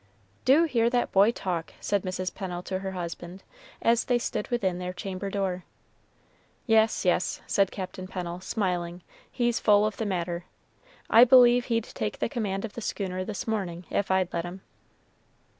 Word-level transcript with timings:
"Do 0.45 0.63
hear 0.63 0.89
that 0.89 1.11
boy 1.11 1.31
talk!" 1.31 1.73
said 1.79 2.01
Mrs. 2.01 2.33
Pennel 2.33 2.63
to 2.63 2.79
her 2.79 2.93
husband, 2.93 3.43
as 3.83 4.05
they 4.05 4.17
stood 4.17 4.47
within 4.47 4.79
their 4.79 4.93
chamber 4.93 5.29
door. 5.29 5.63
"Yes, 6.65 7.05
yes," 7.05 7.39
said 7.45 7.69
Captain 7.69 8.07
Pennel, 8.07 8.39
smiling; 8.41 9.03
"he's 9.31 9.59
full 9.59 9.85
of 9.85 9.97
the 9.97 10.07
matter. 10.07 10.45
I 11.07 11.23
believe 11.23 11.65
he'd 11.65 11.83
take 11.83 12.17
the 12.17 12.29
command 12.29 12.65
of 12.65 12.73
the 12.73 12.81
schooner 12.81 13.23
this 13.23 13.45
morning, 13.47 13.85
if 13.91 14.09
I'd 14.09 14.33
let 14.33 14.43
him." 14.43 14.61